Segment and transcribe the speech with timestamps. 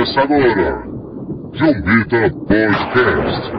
[0.00, 0.82] Começa agora,
[1.52, 3.52] Jumbita Podcast.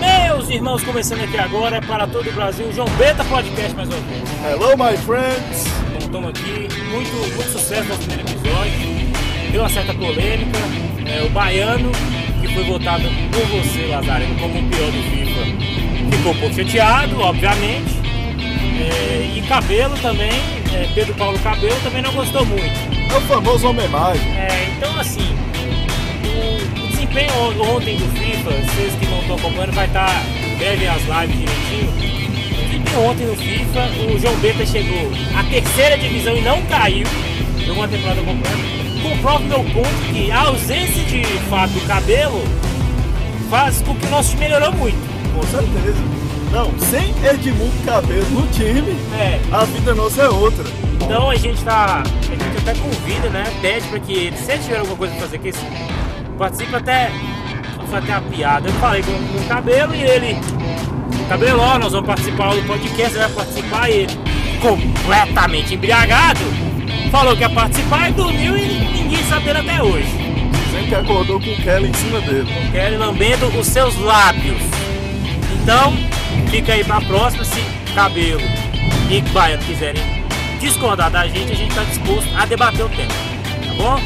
[0.00, 4.22] Meus irmãos, começando aqui agora para todo o Brasil, João Beta Podcast mais uma vez.
[4.42, 5.66] Hello, my friends!
[5.88, 10.58] Então, estamos aqui, muito, muito sucesso no primeiro episódio, deu uma certa polêmica,
[11.06, 11.92] é, o baiano,
[12.40, 15.79] que foi votado por você, Lazareno, como o pior do FIFA,
[16.10, 17.98] ficou um pouco chateado, obviamente,
[18.80, 20.30] É, e Cabelo também,
[20.72, 22.64] é, Pedro Paulo Cabelo também não gostou muito.
[23.12, 24.22] É o famoso homem-imagem.
[24.36, 25.34] É, então assim,
[26.24, 30.22] o, o desempenho on- ontem do FIFA, vocês que não estão acompanhando, vai estar
[30.58, 31.90] breve as lives direitinho.
[31.90, 37.06] O desempenho ontem no FIFA, o João Beta chegou à terceira divisão e não caiu,
[37.58, 38.80] jogou uma temporada completa.
[39.02, 42.42] Comprova o meu ponto que a ausência de fato do cabelo
[43.50, 45.09] faz com que o nosso time melhorou muito.
[45.34, 45.98] Com certeza.
[46.52, 50.64] Não, sem Edmundo Cabelo no time, É, a vida nossa é outra.
[51.00, 52.02] Então a gente tá.
[52.02, 53.44] A gente até convida, né?
[53.60, 55.58] Pede pra que ele, se ele tiver alguma coisa pra fazer, que ele
[56.36, 57.10] participe até.
[57.92, 58.68] Até a piada.
[58.68, 60.38] Eu falei com, com o cabelo e ele.
[61.28, 64.18] Cabelo, ó, nós vamos participar do podcast, ele vai participar e ele,
[64.60, 66.40] completamente embriagado,
[67.10, 70.08] falou que ia participar e dormiu e ninguém sabendo até hoje.
[70.88, 72.48] Que acordou com o Kelly em cima dele.
[72.72, 74.58] Querem lambendo os seus lábios.
[75.72, 75.92] Então,
[76.50, 77.44] fica aí pra próxima.
[77.44, 77.62] Se
[77.94, 78.40] cabelo
[79.08, 80.02] e baiano quiserem
[80.58, 83.08] discordar da gente, a gente está disposto a debater o tema.
[83.08, 84.00] Tá bom?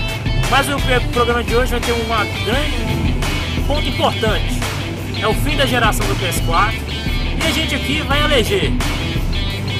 [0.51, 3.17] Mas o pro- programa de hoje vai ter uma grande,
[3.59, 4.61] um ponto importante.
[5.19, 6.75] É o fim da geração do PS4.
[7.43, 8.71] E a gente aqui vai eleger.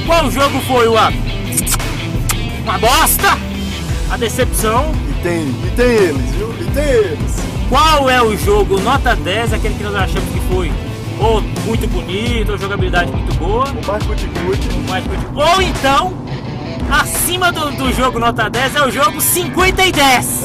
[0.07, 1.13] Qual jogo foi uma,
[2.63, 3.37] uma bosta?
[4.11, 4.91] A decepção?
[5.11, 6.55] E tem, e tem eles, viu?
[6.63, 7.37] E tem eles.
[7.69, 10.73] Qual é o jogo nota 10, aquele que nós achamos que foi
[11.21, 14.69] ou muito bonito, ou jogabilidade muito boa, O mais cuticute.
[14.89, 16.13] mas muito- ou então,
[16.91, 20.43] acima do, do jogo nota 10 é o jogo 50 e 10.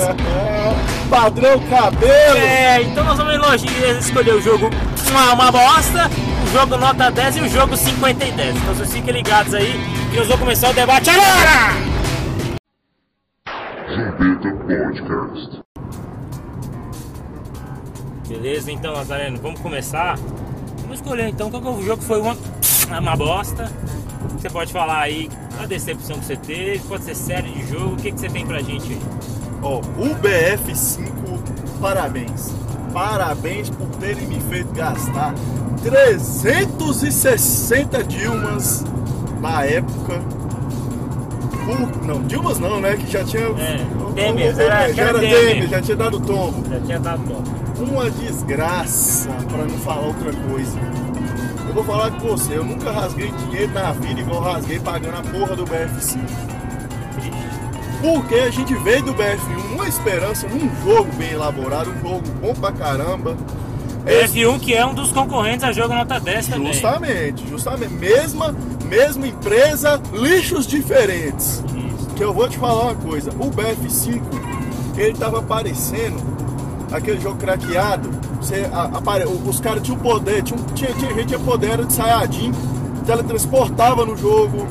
[1.09, 2.37] Padrão cabelo.
[2.37, 4.69] É, então nós vamos elogiar, escolher o jogo
[5.09, 6.09] uma, uma bosta,
[6.47, 8.57] o jogo nota 10 e o jogo 50 e 10.
[8.57, 9.73] Então vocês fiquem ligados aí
[10.11, 11.89] que nós vamos começar o debate agora!
[13.87, 15.61] Jumbita Podcast.
[18.27, 20.15] Beleza, então, Lazareno, vamos começar.
[20.89, 22.35] Vamos escolher então qual é o jogo que foi uma,
[22.99, 23.71] uma bosta.
[24.39, 25.29] Você pode falar aí
[25.61, 28.43] a decepção que você teve, pode ser série de jogo, o que, que você tem
[28.43, 28.99] pra gente aí?
[29.61, 31.39] Ó, o BF5,
[31.79, 32.51] parabéns.
[32.91, 35.35] Parabéns por terem me feito gastar
[35.83, 38.83] 360 Dilmas
[39.39, 40.19] na época.
[41.65, 42.95] Por- não, Dilmas não, né?
[42.95, 43.43] Que já tinha.
[43.43, 43.85] É,
[44.15, 45.69] Temer, o- era- já era Temer.
[45.69, 46.67] Já tinha dado tombo.
[46.67, 47.43] Já tinha dado bom.
[47.79, 50.77] Uma desgraça, pra não falar outra coisa.
[51.67, 55.21] Eu vou falar com você, eu nunca rasguei dinheiro na vida igual rasguei pagando a
[55.21, 56.19] porra do BF5.
[58.01, 62.53] Porque a gente veio do BF1 numa esperança, num jogo bem elaborado, um jogo bom
[62.53, 63.35] pra caramba.
[64.05, 66.71] Esse- F1 que é um dos concorrentes a jogo nota 10 também.
[66.73, 67.93] Justamente, justamente.
[67.93, 71.63] Mesma, mesma empresa, lixos diferentes.
[71.67, 72.07] Isso.
[72.15, 74.21] Que eu vou te falar uma coisa, o BF5,
[74.97, 76.17] ele tava parecendo
[76.91, 78.09] aquele jogo craqueado.
[78.41, 82.51] Você, a- apare- os caras tinham poder, tinha, tinha, tinha gente tinha poder de Sayajin,
[83.05, 84.65] teletransportava no jogo.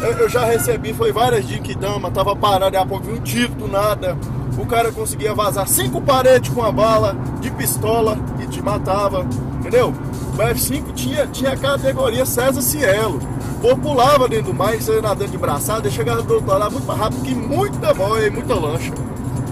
[0.00, 1.44] Eu, eu já recebi, foi várias
[1.78, 4.16] Dama, tava parado, e a pouco um tiro do nada.
[4.56, 9.24] O cara conseguia vazar cinco paredes com a bala de pistola e te matava,
[9.58, 9.92] entendeu?
[10.34, 13.20] O BF5 tinha, tinha a categoria César Cielo.
[13.62, 16.86] Ou pulava dentro do mar, saia nadando de braçada, e chegava do outro lado muito
[16.86, 18.92] mais rápido que muita boia e muita lancha.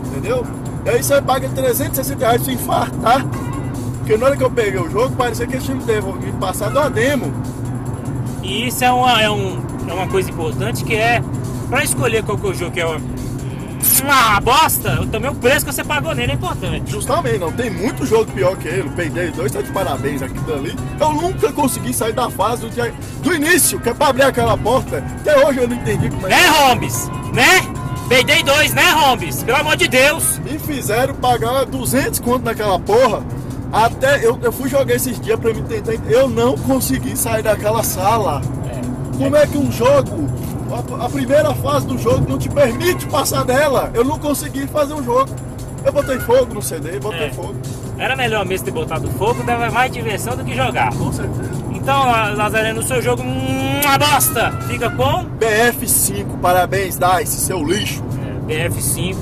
[0.06, 0.44] Entendeu?
[0.86, 3.24] Aí você paga 360 reais você infartar.
[3.98, 6.78] Porque na hora que eu peguei o jogo, parecia que eles tinham me me passado
[6.78, 7.32] a demo.
[8.42, 11.20] E isso é uma, é, um, é uma coisa importante que é
[11.68, 13.00] pra escolher qual que é o jogo que é uma,
[14.04, 16.88] uma bosta, também o preço que você pagou nele é importante.
[16.92, 18.88] Justamente, não tem muito jogo pior que ele.
[18.90, 20.76] Payday 2 tá de parabéns aqui dali.
[21.00, 24.56] Eu nunca consegui sair da fase do, dia- do início, que é pra abrir aquela
[24.56, 24.98] porta.
[24.98, 27.10] Até hoje eu não entendi como é Né, Hombes?
[27.34, 27.60] Né?
[28.08, 29.42] Payday 2, né, Hombes?
[29.42, 30.38] Pelo amor de Deus!
[30.38, 33.22] Me fizeram pagar 200 conto naquela porra.
[33.72, 35.92] Até eu, eu fui jogar esses dias pra me tentar.
[36.08, 38.40] Eu não consegui sair daquela sala.
[39.18, 40.28] Como é que um jogo,
[41.00, 43.90] a, a primeira fase do jogo não te permite passar dela?
[43.92, 45.30] Eu não consegui fazer o jogo.
[45.84, 47.30] Eu botei fogo no CD, botei É.
[47.30, 47.56] fogo.
[47.98, 50.92] Era melhor mesmo ter botado fogo, dava mais diversão do que jogar.
[50.94, 51.50] Com certeza.
[51.72, 54.50] Então, La- Lazareno, o seu jogo, hum, uma bosta!
[54.66, 58.02] Fica com BF5, parabéns, Dice, seu lixo.
[58.48, 59.16] é, BF5.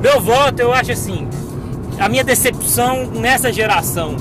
[0.00, 1.26] Meu voto, eu acho assim,
[1.98, 4.16] a minha decepção nessa geração,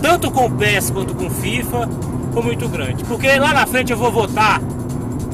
[0.00, 1.86] tanto com o PES quanto com o FIFA,
[2.32, 3.04] foi muito grande.
[3.04, 4.58] Porque lá na frente eu vou votar,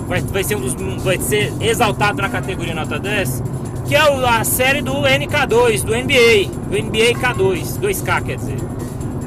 [0.09, 3.43] vai, vai, ser, um dos, vai ser exaltado na categoria nota 10,
[3.87, 8.59] que é a série do NK2, do NBA, do NBA K2, 2K quer dizer,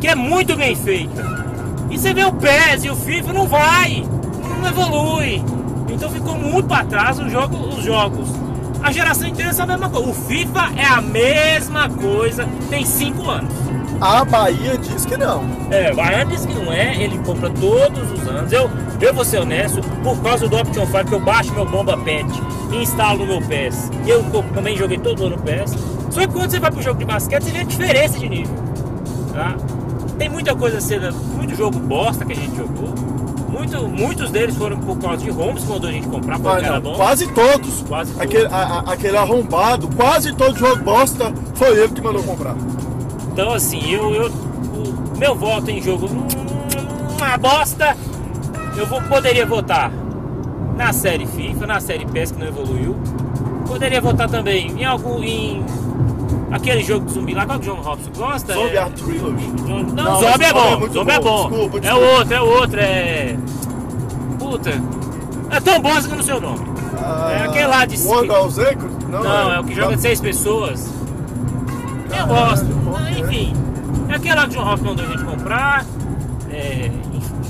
[0.01, 1.39] que é muito bem feita.
[1.89, 4.03] E você vê o PES e o FIFA não vai,
[4.59, 5.43] não evolui.
[5.89, 8.29] Então ficou muito para trás os jogos, os jogos.
[8.81, 10.09] A geração inteira é a mesma coisa.
[10.09, 13.53] O FIFA é a mesma coisa, tem 5 anos.
[14.01, 15.43] A Bahia diz que não.
[15.69, 18.49] É, o Baiano diz que não é, ele compra todos os anos.
[18.51, 18.69] Eu,
[19.01, 22.25] eu vou ser honesto, por causa do Option 5 que eu baixo meu Bomba Pet
[22.71, 23.91] e instalo no meu PES.
[24.07, 24.23] Eu
[24.53, 25.75] também joguei todo ano no PES.
[26.09, 28.55] Só que quando você vai pro jogo de basquete, você vê a diferença de nível.
[29.33, 29.57] Tá?
[30.17, 32.93] Tem muita coisa sendo, muito jogo bosta que a gente jogou.
[33.51, 36.63] Muito, muitos deles foram por causa de homes que mandou a gente comprar, porque Mas
[36.63, 36.95] era bom.
[36.95, 37.81] quase todos.
[37.87, 38.25] Quase todos.
[38.25, 42.55] aquele, a- a- aquele arrombado, quase todo jogo bosta, foi ele que mandou comprar.
[43.33, 46.27] Então assim, eu, eu o meu voto em jogo hum,
[47.17, 47.95] uma bosta.
[48.77, 49.91] Eu vou, poderia votar
[50.77, 52.95] na série FIFA, na série PES que não evoluiu.
[53.67, 55.63] Poderia votar também em algum em
[56.51, 58.53] aquele jogo de zumbi lá, qual que o John Robson gosta?
[58.53, 59.45] Zombie é, Trilogy.
[59.65, 61.49] John- não, Não, Zombie é bom, muito Zombie é bom.
[61.49, 62.05] Desculpa, É desculpa.
[62.07, 63.37] outro, é outro, é
[64.37, 64.69] puta.
[65.51, 66.59] É tão bosta que eu não sei o nome.
[67.31, 68.59] É aquele lá de World of?
[69.09, 70.87] Não, Não, é o que joga de seis pessoas.
[72.17, 72.65] Eu gosto.
[72.95, 73.53] Ah, enfim.
[74.09, 75.85] É aquele lá que o John Hoff mandou a gente comprar.
[76.51, 76.91] É,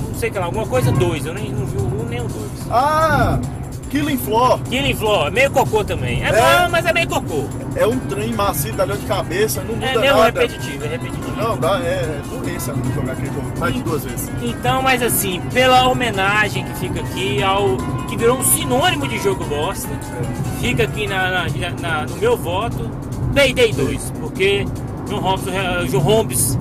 [0.07, 1.25] não sei o que lá, alguma coisa dois.
[1.25, 2.51] Eu nem não vi o um nem o dois.
[2.69, 3.39] Ah,
[3.89, 6.23] Killing Floor Killing Floor, é meio cocô também.
[6.23, 6.31] É, É.
[6.65, 7.45] bom, mas é meio cocô.
[7.75, 10.41] é um trem macio, dá dor de cabeça, não muda É nada.
[10.41, 11.31] repetitivo, é repetitivo.
[11.37, 14.29] Não, dá, é, é doença jogar aquele jogo mais de duas vezes.
[14.41, 17.77] Então, mas assim, pela homenagem que fica aqui ao
[18.07, 19.89] que virou um sinônimo de jogo bosta,
[20.59, 22.89] fica aqui na, na- na- no meu voto,
[23.33, 24.65] Payday 2, porque
[25.07, 26.57] John Holmes, o John Holmes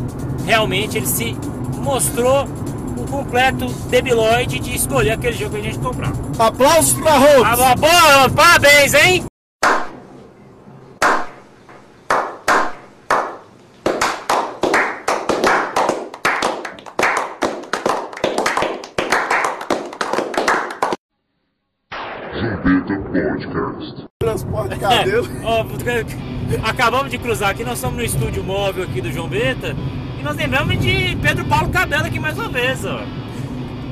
[0.46, 1.36] realmente ele se
[1.82, 2.46] mostrou
[3.08, 6.12] completo debilóide de escolher aquele jogo que a gente comprar.
[6.38, 7.60] Aplausos pra Rhodes!
[7.60, 9.24] Ah, boa, parabéns, hein?
[23.38, 24.08] Podcast.
[24.20, 25.28] Transporte de cabelo.
[25.44, 25.64] Ó,
[26.68, 29.74] acabamos de cruzar aqui, nós estamos no estúdio móvel aqui do João Beta
[30.28, 33.00] nós lembramos de Pedro Paulo Cabela aqui mais uma vez, ó.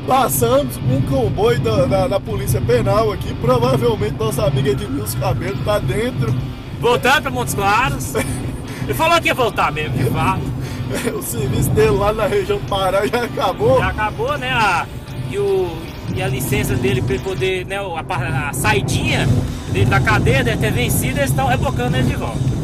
[0.07, 3.33] Passamos um cowboy da, da, da polícia penal aqui.
[3.37, 6.35] Provavelmente nossa amiga Edmilson Cabelo tá dentro.
[6.79, 8.15] Voltando para Montes Claros.
[8.85, 10.43] Ele falou que ia voltar mesmo, de fato.
[11.19, 13.81] O serviço dele lá na região do Pará já acabou.
[13.81, 14.53] Já acabou, né?
[14.53, 14.87] A,
[15.31, 15.77] e, o,
[16.15, 17.77] e a licença dele para ele poder, né?
[17.79, 19.27] A, a saidinha
[19.73, 22.56] dele da cadeia deve ter vencido, eles estão rebocando ele de volta.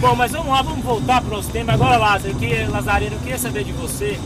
[0.00, 1.72] Bom, mas vamos lá, vamos voltar para o nosso tema.
[1.72, 4.16] Agora, Lázaro, eu queria, Lazarino, eu queria saber de você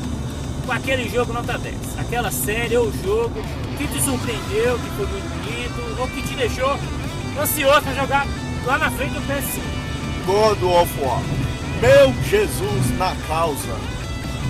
[0.66, 1.98] com aquele jogo nota 10.
[1.98, 3.42] Aquela série ou jogo
[3.78, 6.78] que te surpreendeu, que foi muito bonito, ou que te deixou
[7.40, 8.26] ansioso para jogar
[8.66, 9.62] lá na frente do PS5.
[10.26, 11.22] God of War.
[11.80, 13.72] Meu Jesus na causa.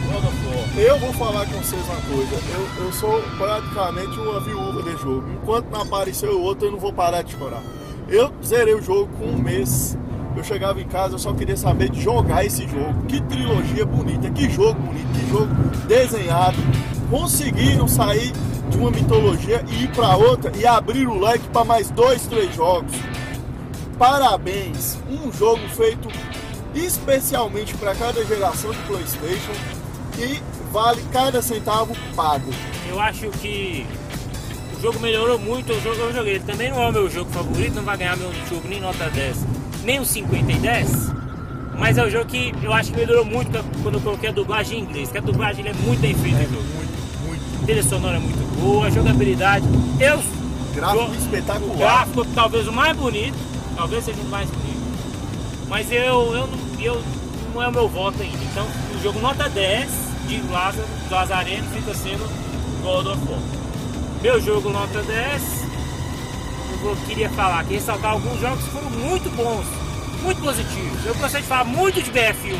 [0.07, 0.85] God of War.
[0.85, 2.35] Eu vou falar com vocês uma coisa.
[2.53, 5.25] Eu, eu sou praticamente uma viúva de jogo.
[5.41, 7.63] Enquanto não aparecer o outro, eu não vou parar de chorar.
[8.09, 9.97] Eu zerei o jogo com um mês.
[10.37, 13.05] Eu chegava em casa, eu só queria saber de jogar esse jogo.
[13.07, 15.55] Que trilogia bonita, que jogo bonito, que jogo
[15.87, 16.57] desenhado.
[17.11, 18.33] Conseguiram sair
[18.71, 22.55] de uma mitologia e ir para outra e abrir o leque para mais dois, três
[22.55, 22.93] jogos.
[23.99, 24.99] Parabéns!
[25.09, 26.09] Um jogo feito
[26.75, 29.53] especialmente para cada geração de PlayStation
[30.19, 30.41] e
[30.73, 32.51] vale cada centavo pago.
[32.89, 33.87] Eu acho que
[34.77, 36.35] o jogo melhorou muito, o jogo eu joguei.
[36.37, 39.11] Ele também não é o meu jogo favorito, não vai ganhar meu jogo nem nota
[39.11, 39.37] 10,
[39.85, 41.13] nem o 50 em 10.
[41.79, 43.51] Mas é um jogo que eu acho que melhorou muito
[43.83, 46.39] quando eu coloquei a dublagem em inglês, que a dublagem é muito bem feita.
[46.43, 46.63] jogo.
[46.77, 47.43] Muito, muito.
[47.63, 49.65] A trilha sonora é muito boa, a jogabilidade.
[49.99, 50.23] Eu,
[50.75, 51.75] Gráfico jo- espetacular.
[51.75, 53.37] O gráfico talvez o mais bonito,
[53.77, 54.83] talvez seja o mais bonito.
[55.69, 56.01] Mas eu,
[56.35, 57.03] eu, não- eu
[57.55, 58.39] não é o meu voto ainda.
[58.51, 59.91] Então o jogo nota 10
[60.29, 62.29] de Lázaro, Lazareno fica sendo
[62.83, 63.41] God of War.
[64.23, 65.43] Meu jogo nota 10,
[66.89, 69.65] eu queria falar que ressaltar alguns jogos que foram muito bons,
[70.23, 71.05] muito positivos.
[71.05, 72.57] Eu gostaria de falar muito de BF1.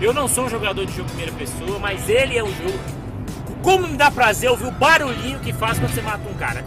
[0.00, 2.78] Eu não sou um jogador de jogo primeira pessoa, mas ele é um jogo.
[3.62, 6.64] Como me dá prazer ouvir o barulhinho que faz quando você mata um cara.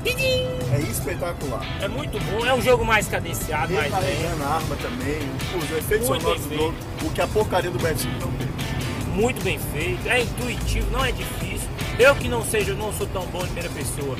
[0.73, 1.61] É espetacular.
[1.81, 3.93] É muito bom, é um jogo mais cadenciado, Ele mais
[4.41, 5.19] a arma também,
[5.57, 8.47] os efeitos sonoros do jogo, o que a porcaria do BF5 não tem.
[9.13, 11.48] muito bem feito, é intuitivo, não é difícil.
[11.99, 14.15] Eu que não seja, não sou tão bom em primeira pessoa.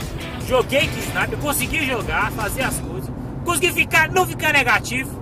[0.46, 3.10] Joguei de sniper, consegui jogar, fazer as coisas,
[3.46, 5.18] consegui ficar, não ficar negativo.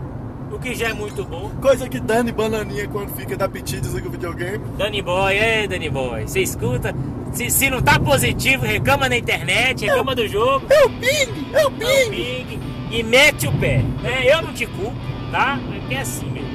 [0.51, 1.51] o que já é muito bom.
[1.61, 4.65] Coisa que Dani Bananinha quando fica da petit desliga o videogame.
[4.75, 6.95] Danny Boy, ei Danny Boy, você escuta?
[7.31, 10.65] Se, se não tá positivo, reclama na internet, reclama do jogo.
[10.69, 11.53] É o ping!
[11.53, 12.09] É o ping!
[12.09, 12.59] ping
[12.89, 13.83] e mete o pé.
[14.01, 14.23] Né?
[14.25, 14.95] Eu não te culpo,
[15.31, 15.59] tá?
[15.75, 16.47] É que é assim mesmo.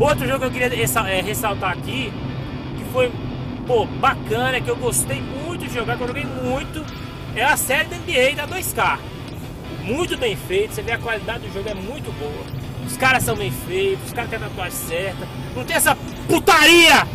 [0.00, 2.10] Outro jogo que eu queria é, ressaltar aqui,
[2.78, 3.12] que foi
[3.66, 6.84] pô, bacana, que eu gostei muito de jogar, que eu joguei muito,
[7.34, 8.98] é a série da NBA da 2K.
[9.82, 12.44] Muito bem feito, você vê a qualidade do jogo é muito boa.
[12.86, 15.28] Os caras são bem feitos, os caras têm a tatuagem certa.
[15.54, 15.96] Não tem essa
[16.28, 17.06] putaria!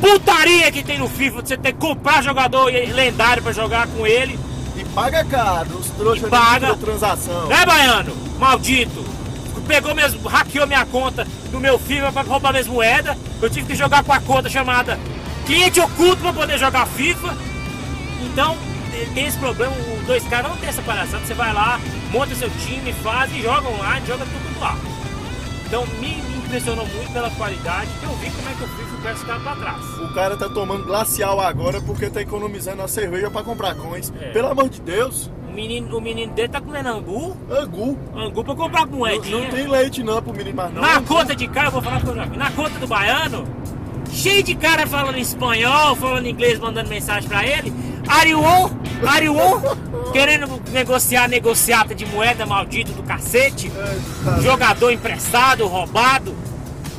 [0.00, 4.06] Putaria que tem no FIFA, de você ter que comprar jogador lendário pra jogar com
[4.06, 4.38] ele.
[4.76, 6.76] E paga caro, os trouxas paga.
[6.76, 7.46] transação.
[7.46, 8.14] Né, Baiano?
[8.38, 9.12] Maldito!
[9.66, 13.16] Pegou mesmo, hackeou minha conta do meu FIFA pra roubar minhas moedas.
[13.40, 14.98] Eu tive que jogar com a conta chamada
[15.46, 17.36] cliente oculto pra poder jogar FIFA.
[18.22, 18.56] Então,
[19.14, 21.24] tem esse problema, o 2K não tem essa palhaçada.
[21.24, 21.80] Você vai lá,
[22.10, 24.76] monta seu time, faz e joga online, joga tudo lá.
[25.66, 27.88] Então, me, impressionou muito pela qualidade.
[28.02, 29.84] Eu vi como é que o FIFA pega os caras pra trás.
[30.00, 34.12] O cara tá tomando glacial agora porque tá economizando a cerveja pra comprar coins.
[34.20, 34.30] É.
[34.32, 37.98] Pelo amor de Deus, O menino, o menino dele tá comendo angu, angu.
[38.14, 39.38] angu pra comprar Não, moedinha.
[39.38, 40.82] não tem leite não pro menino mais não.
[40.82, 43.46] Na conta de cara, eu vou falar você, na conta do baiano,
[44.12, 47.72] cheio de cara falando espanhol, falando inglês, mandando mensagem pra ele.
[48.06, 48.70] Arion,
[49.06, 49.60] Arion,
[50.12, 53.70] querendo negociar negociata de moeda maldito do cacete.
[54.42, 56.34] Jogador emprestado, roubado.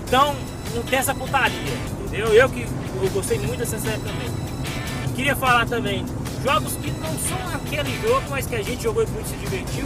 [0.08, 0.36] Então,
[0.74, 1.58] não tem essa putaria,
[2.01, 2.27] entendeu?
[2.34, 2.65] Eu que
[3.01, 4.29] eu gostei muito dessa série também.
[5.15, 6.05] Queria falar também,
[6.43, 9.86] jogos que não são aquele jogo, mas que a gente jogou e muito se divertiu.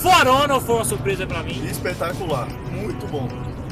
[0.00, 1.66] For Honor foi uma surpresa pra mim.
[1.66, 3.28] Espetacular, muito bom.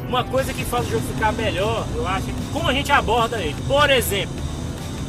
[0.09, 3.41] Uma coisa que faz o jogo ficar melhor, eu acho, é como a gente aborda
[3.41, 3.57] ele.
[3.67, 4.35] Por exemplo,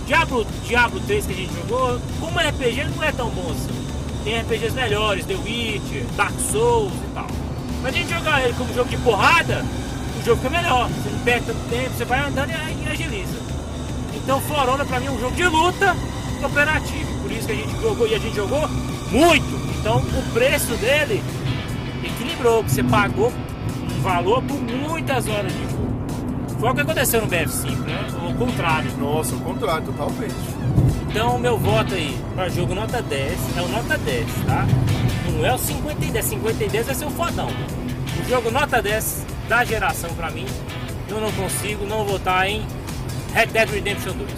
[0.06, 3.86] Diablo, Diablo 3 que a gente jogou, como RPG não é tão bom assim.
[4.24, 7.28] Tem RPGs melhores, The Witcher, Dark Souls e tal.
[7.82, 9.64] Mas a gente jogar ele como jogo de porrada,
[10.20, 10.90] o jogo fica melhor.
[10.90, 13.38] Você não perde tanto tempo, você vai andando e agiliza.
[14.16, 15.96] Então For Honor pra mim é um jogo de luta
[16.40, 17.22] cooperativo.
[17.22, 18.68] Por isso que a gente jogou e a gente jogou
[19.12, 19.78] muito.
[19.80, 21.24] Então o preço dele
[22.04, 23.32] equilibrou, que você pagou
[24.06, 25.96] valor por muitas horas de jogo.
[26.60, 28.08] Foi o que aconteceu no BF5, né?
[28.30, 28.92] O contrário.
[29.00, 30.36] Nossa, o contrário, totalmente.
[31.10, 34.68] Então o meu voto aí para jogo nota 10 é o nota 10, tá?
[35.34, 37.48] Não é o 50 e 10, 50 e 10 vai ser o fodão.
[37.48, 40.46] O jogo nota 10 da geração pra mim,
[41.10, 42.62] eu não consigo não votar em
[43.34, 44.30] Red Dead Redemption 2.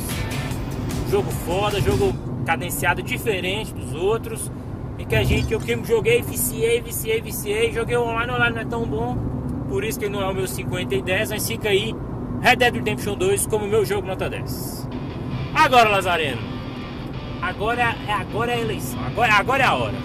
[1.11, 2.13] Jogo foda, jogo
[2.45, 4.49] cadenciado diferente dos outros.
[4.97, 8.65] E que a gente, eu que joguei, viciei, viciei, viciei, joguei online, online não é
[8.65, 9.36] tão bom.
[9.67, 11.93] Por isso que não é o meu 50 e 10, mas fica aí
[12.41, 14.87] Red Dead Redemption 2 como meu jogo nota 10.
[15.53, 16.41] Agora, Lazareno.
[17.41, 18.99] Agora é, agora é a eleição.
[19.05, 19.95] Agora, agora é a hora.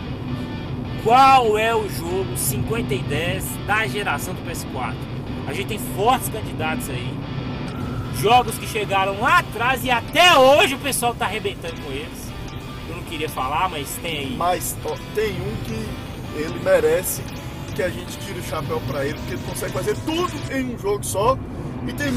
[1.04, 4.95] Qual é o jogo 50 e 10 da geração do PS4?
[5.47, 7.12] A gente tem fortes candidatos aí.
[8.21, 12.33] Jogos que chegaram lá atrás e até hoje o pessoal tá arrebentando com eles.
[12.88, 14.37] Eu não queria falar, mas tem aí.
[14.37, 17.23] Mas ó, tem um que ele merece
[17.72, 20.78] que a gente tire o chapéu pra ele, porque ele consegue fazer tudo em um
[20.78, 21.36] jogo só.
[21.86, 22.12] E tem,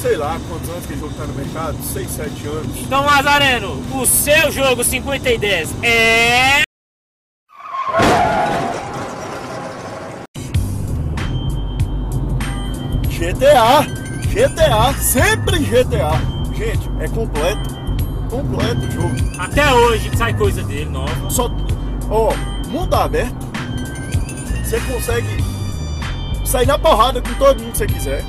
[0.00, 1.76] sei lá, quantos anos que o jogo tá no mercado?
[1.82, 2.76] 6, 7 anos.
[2.78, 6.62] Então, Lazareno, o seu jogo 50 e 10 é.
[13.08, 13.82] GTA!
[14.28, 14.94] GTA!
[14.94, 16.12] Sempre GTA!
[16.54, 17.78] Gente, é completo.
[18.30, 19.16] Completo o jogo.
[19.38, 21.30] Até hoje sai coisa dele nova.
[21.30, 21.50] Só,
[22.10, 22.32] ó,
[22.68, 23.47] mundo aberto.
[24.68, 25.44] Você consegue
[26.44, 28.24] sair na porrada com todo mundo que você quiser.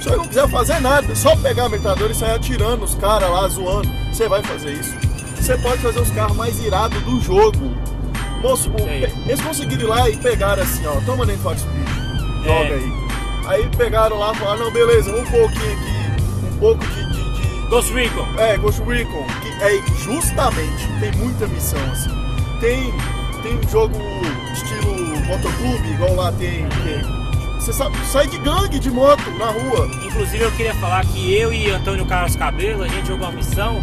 [0.00, 3.28] Se você não quiser fazer nada, só pegar a metralhadora e sair atirando os caras
[3.30, 3.88] lá, zoando.
[4.12, 4.94] Você vai fazer isso.
[5.36, 7.76] Você pode fazer os carros mais irados do jogo.
[8.42, 8.70] Moço,
[9.26, 11.88] eles conseguiram ir lá e pegaram assim, ó, toma nem Fox Speed,
[12.44, 12.74] joga É.
[12.74, 12.92] aí.
[13.46, 16.22] Aí pegaram lá e falaram, não, beleza, um pouquinho aqui,
[16.54, 18.26] um pouco de- de- de, Ghost Recon.
[18.38, 22.10] é, Ghost Recon, que é justamente, tem muita missão assim.
[22.60, 22.94] Tem,
[23.42, 23.96] tem jogo
[24.52, 26.66] estilo motoclube, igual lá tem.
[27.58, 29.88] você sabe, sai de gangue de moto na rua.
[30.04, 33.80] Inclusive eu queria falar que eu e Antônio Carlos Cabelo, a gente jogou uma missão.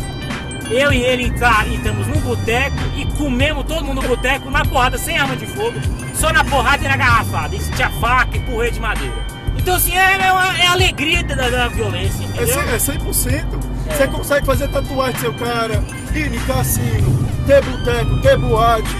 [0.71, 4.97] Eu e ele entra- entramos num boteco e comemos todo mundo no boteco na porrada,
[4.97, 5.79] sem arma de fogo,
[6.15, 7.55] só na porrada e na garrafada.
[7.55, 9.13] Isso tinha faca e porrete de madeira.
[9.55, 12.55] Então assim, é, é, é a alegria da, da violência, É, entendeu?
[12.57, 12.69] 100%.
[12.73, 13.45] É 100%.
[13.87, 13.93] É.
[13.93, 15.83] Você consegue fazer tatuagem do seu cara,
[16.15, 18.95] ir em cassino, ter boteco, ter boate,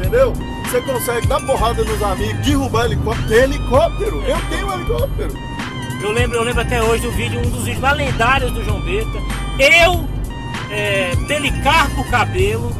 [0.00, 0.32] entendeu?
[0.64, 4.22] Você consegue dar porrada nos amigos, derrubar helicóptero, ter helicóptero.
[4.22, 5.32] Eu tenho um helicóptero.
[6.02, 8.80] Eu lembro, eu lembro até hoje do vídeo, um dos vídeos lá lendários do João
[8.80, 9.18] Beta.
[9.58, 10.08] Eu,
[10.70, 12.74] é, Policarpo Cabelo,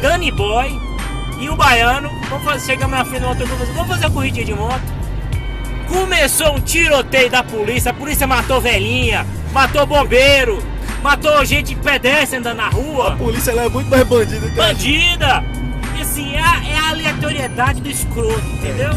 [0.00, 0.76] Danny Boy
[1.38, 2.10] e o Baiano.
[2.28, 4.82] Vamos fazer, chegamos na frente do motor, vamos fazer, vamos fazer a corridinha de moto.
[5.88, 10.60] Começou um tiroteio da polícia, a polícia matou velhinha, matou bombeiro,
[11.02, 14.64] matou gente pedestre andando na A rua, polícia ela é muito mais bandida que a
[14.64, 15.63] bandida.
[16.14, 18.90] Assim, é a, é a aleatoriedade do escroto, entendeu?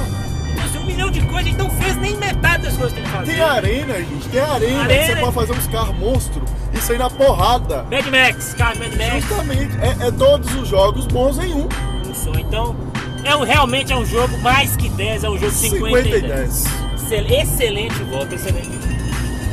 [0.51, 3.01] Então, assim, um milhão de coisas, a gente não fez nem metade das coisas que
[3.01, 3.31] tem que fazer.
[3.33, 4.83] Tem arena, gente, tem arena.
[4.83, 5.05] Arena.
[5.07, 7.86] Você pode fazer uns carros monstro e sair na porrada.
[7.89, 9.24] Mad Max, cara, Mad Max.
[9.25, 11.67] Justamente, é, é todos os jogos bons em um.
[12.07, 12.31] um só.
[12.38, 12.75] Então,
[13.24, 16.12] é um, realmente é um jogo mais que 10, é um jogo 50, 50 e
[16.19, 16.29] e 10.
[16.31, 16.65] 10.
[17.01, 18.69] Excel- Excelente voto, excelente.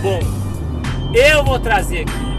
[0.02, 0.20] Bom,
[1.14, 2.34] eu vou trazer aqui.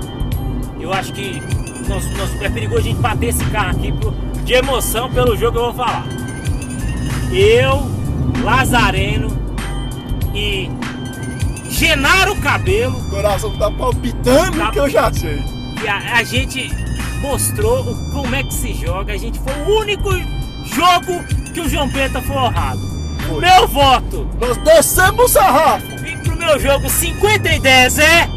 [0.79, 1.41] Eu acho que
[1.87, 4.13] nós, nós- é perigoso a gente bater esse carro aqui por-
[4.45, 6.05] de emoção pelo jogo que eu vou falar.
[7.31, 7.91] Eu,
[8.43, 9.35] Lazareno
[10.33, 10.69] e
[11.69, 14.71] Genaro Cabelo O coração tá palpitando Tá.
[14.71, 15.43] que eu já sei.
[15.83, 16.71] e a, a gente
[17.21, 19.13] mostrou o- como é que se joga.
[19.13, 20.09] A gente foi o único
[20.73, 21.23] jogo
[21.53, 22.79] que o João Peta foi honrado.
[23.27, 23.41] Foi.
[23.41, 25.85] meu voto Nós descemos o sarrafo.
[26.05, 28.29] e pro meu jogo 50 e 10 é.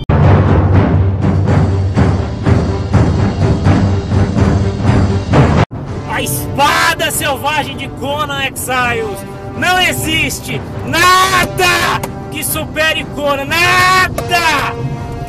[6.59, 9.21] Espada selvagem de Conan Exiles.
[9.57, 12.01] Não existe nada
[12.33, 14.75] que supere Conan, nada!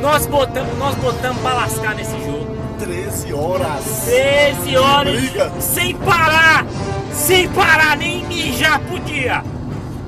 [0.02, 2.58] Nós botamos, nós botamos pra lascar nesse jogo.
[2.80, 4.06] 13 horas.
[4.06, 5.52] 13 horas Briga.
[5.60, 6.66] sem parar,
[7.14, 9.44] sem parar, nem mijar podia.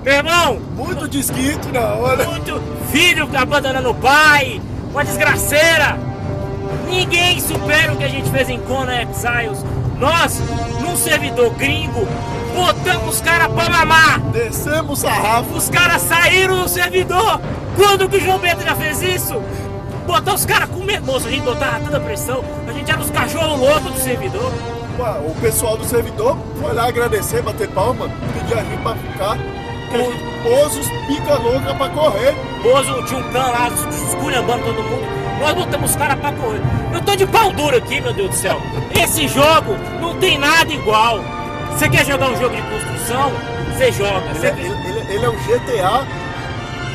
[0.03, 2.23] Meu irmão, Muito desquite na hora.
[2.25, 2.59] muito
[2.91, 4.59] filho abandonando o pai,
[4.89, 5.99] uma desgraceira.
[6.89, 9.63] Ninguém supera o que a gente fez em Conan Exiles.
[10.01, 10.41] Nós,
[10.81, 12.07] num servidor gringo,
[12.55, 14.19] botamos os caras pra mamar.
[14.31, 15.53] Descemos o sarrafo.
[15.55, 17.39] Os caras saíram do servidor.
[17.75, 19.39] Quando que o João Bento já fez isso?
[20.07, 21.05] Botar os caras com medo.
[21.05, 22.43] Moço, a gente botava tanta pressão.
[22.67, 24.51] A gente era os cachorros loucos do servidor.
[24.99, 29.37] Ué, O pessoal do servidor foi lá agradecer, bater palma, pedir a gente pra ficar.
[29.37, 32.33] O- Pôs os pica louca pra correr.
[32.63, 33.67] Bozo tinha um cão lá,
[34.09, 35.20] esculhambando todo mundo.
[35.41, 36.61] Nós botamos os caras pra correr.
[36.93, 38.61] Eu tô de pau duro aqui, meu Deus do céu.
[38.95, 41.19] Esse jogo não tem nada igual.
[41.71, 43.31] Você quer jogar um jogo de construção?
[43.75, 44.25] Você joga.
[44.29, 46.05] Ele Você é, ele- ele- é o GTA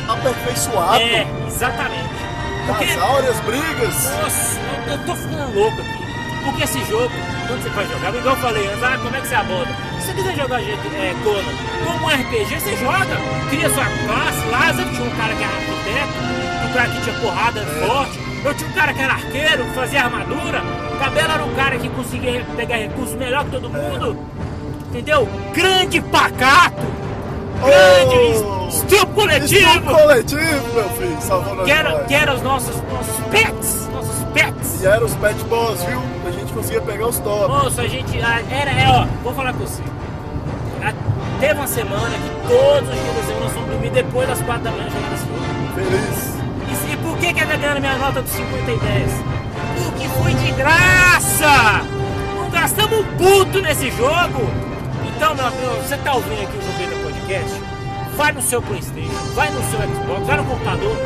[0.07, 1.01] aperfeiçoado.
[1.01, 2.09] É, exatamente.
[2.67, 4.11] Porque, Das áureas brigas.
[4.21, 5.97] nossa, eu, eu tô ficando louco aqui.
[6.43, 7.11] Porque esse jogo,
[7.47, 9.71] quando você vai jogar, igual eu falei antes, ah, como é que você aborda?
[9.99, 11.43] Se você quiser jogar é, Conan,
[11.85, 13.17] como um RPG, você joga,
[13.49, 14.47] cria sua classe.
[14.49, 18.19] Lázaro tinha um cara que era arquiteto, um cara que tinha porrada forte.
[18.43, 20.61] Eu tinha um cara que era arqueiro, que fazia armadura.
[20.99, 24.17] Cabelo era um cara que conseguia pegar recursos melhor que todo mundo.
[24.89, 25.27] Entendeu?
[25.53, 26.85] Grande pacato.
[27.59, 29.69] Grande Oh, estupro coletivo.
[29.69, 33.89] Estupro coletivo, meu filho, salvando Que era, que era os nossos, nossos pets.
[33.91, 34.81] Nossos pets.
[34.81, 35.99] E era os pet boss, viu?
[36.25, 37.47] A gente conseguia pegar os top.
[37.47, 38.17] Moço, a gente.
[38.19, 39.81] Era, é, ó, vou falar com você.
[41.39, 44.63] Teve uma semana que todos os dias da semana nós fomos dormir depois das 4
[44.63, 45.73] da manhã jogando esse jogo.
[45.75, 46.36] Feliz.
[47.27, 49.11] Que que ele ganhando minha nota dos 50 e 10?
[49.83, 51.83] Porque foi de graça!
[52.37, 54.49] Não gastamos um puto nesse jogo!
[55.05, 57.61] Então, meu amigo, você tá ouvindo aqui o Jogueira Podcast?
[58.15, 60.97] Vai no seu Playstation, vai no seu Xbox, vai no computador,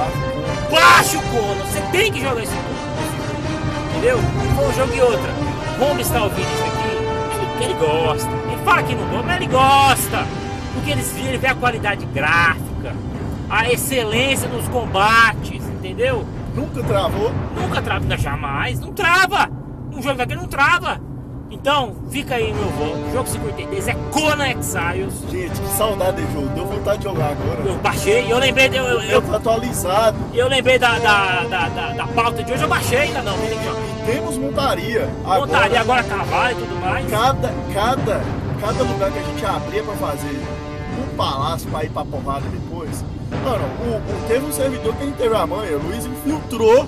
[0.69, 2.67] baixa o Conan, você tem que jogar esse jogo.
[3.89, 4.19] Entendeu?
[4.19, 5.31] Um jogo e outra.
[5.79, 8.29] Como está ouvindo isso aqui, ele, gosta.
[8.29, 10.27] Ele fala que não gosta, mas ele gosta.
[10.75, 12.95] Porque ele vê a qualidade gráfica,
[13.49, 15.60] a excelência nos combates,
[16.01, 16.25] entendeu?
[16.55, 17.31] Nunca travou.
[17.55, 19.49] Nunca trava, não, jamais, não trava.
[19.93, 20.99] Um jogo daquele não trava.
[21.49, 23.11] Então, fica aí meu voto.
[23.13, 25.13] Jogo 53 é Conan Exiles.
[25.29, 26.47] Gente, que saudade de jogo.
[26.49, 27.61] Deu vontade de jogar agora.
[27.65, 30.17] Eu baixei, eu lembrei, de- eu, eu, Eu eu, tô atualizado.
[30.33, 33.35] eu lembrei da, da, da, da, da pauta de hoje, eu baixei ainda não.
[34.05, 35.07] Temos montaria.
[35.25, 37.09] Montaria agora cavalo e tudo mais.
[37.11, 38.21] Cada, cada,
[38.61, 40.41] cada lugar que a gente abria pra fazer
[40.99, 43.03] um palácio pra ir pra porrada depois.
[43.43, 46.87] Mano, o, o- teve um servidor que a gente teve a manha, o Luiz infiltrou.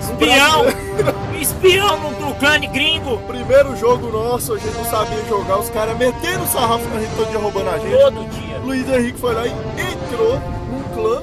[0.00, 0.64] Espião!
[1.40, 3.18] Espião no, clã gringo!
[3.26, 7.14] Primeiro jogo nosso, a gente não sabia jogar, os caras metendo o sarrafo na gente
[7.16, 7.96] todo dia roubando a gente.
[7.98, 8.58] Todo dia.
[8.58, 10.38] Luiz Henrique foi lá e entrou
[10.70, 11.22] num clã,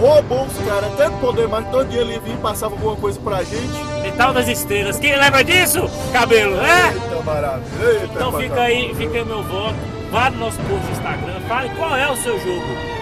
[0.00, 3.18] roubou os caras até não poder mais, todo dia ele vinha e passava alguma coisa
[3.20, 3.84] pra gente.
[4.02, 4.98] Metal das Estrelas.
[4.98, 5.88] Quem lembra disso?
[6.12, 6.92] Cabelo, é?
[6.92, 9.74] Eita maravilha, eita Então fica aí, fica aí meu voto.
[10.10, 12.93] Vá no nosso post no Instagram, fale qual é o seu jogo.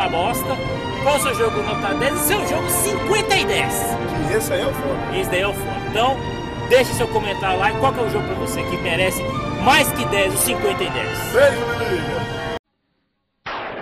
[0.00, 0.56] Uma bosta.
[1.02, 3.74] Qual é o seu jogo nota 10 e seu jogo 50 e 10.
[4.28, 5.18] Que esse aí é o foda.
[5.18, 5.76] Esse daí é o foda.
[5.90, 6.16] Então,
[6.70, 9.22] deixe seu comentário lá e qual que é o jogo pra você que merece
[9.62, 11.18] mais que 10, o 50 e 10.
[11.34, 12.20] Veio, me liga.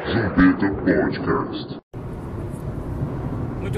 [0.07, 1.88] Gambeta Podcast.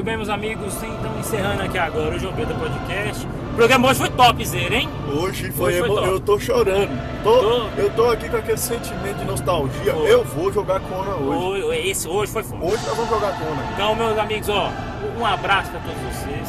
[0.01, 3.27] Muito bem, meus amigos, então encerrando aqui agora o João Beta Podcast.
[3.27, 4.89] O programa hoje foi topzera, hein?
[5.15, 6.09] Hoje foi, Hoje foi top.
[6.09, 7.23] eu tô chorando.
[7.23, 7.67] Tô, Tô.
[7.77, 9.93] Eu tô aqui com aquele sentimento de nostalgia.
[9.93, 10.11] Foi.
[10.11, 11.63] Eu vou jogar Kona hoje.
[11.65, 12.65] Hoje, esse hoje foi foda.
[12.65, 13.63] Hoje nós vamos jogar Kona.
[13.75, 14.71] Então, meus amigos, ó,
[15.19, 16.49] um abraço para todos vocês.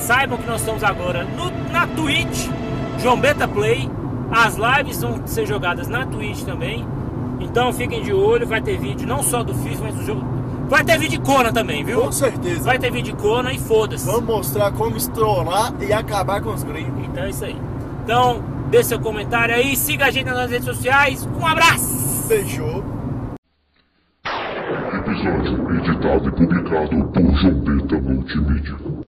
[0.00, 2.50] Saibam que nós estamos agora no, na Twitch,
[2.98, 3.88] João Beta Play.
[4.30, 6.86] As lives vão ser jogadas na Twitch também.
[7.40, 10.43] Então fiquem de olho, vai ter vídeo não só do FIFA, mas do jogo.
[10.68, 12.00] Vai ter vídeo de Kona também, viu?
[12.00, 12.64] Com certeza.
[12.64, 14.06] Vai ter vídeo de Kona e foda-se.
[14.06, 17.04] Vamos mostrar como estourar e acabar com os gringos.
[17.06, 17.56] Então é isso aí.
[18.02, 21.28] Então, deixe seu comentário aí, siga a gente nas redes sociais.
[21.40, 22.26] Um abraço!
[22.28, 22.84] Fechou.
[24.94, 28.94] Episódio editado e publicado por João Beta Multimídia.